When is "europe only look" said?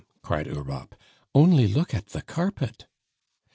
0.47-1.93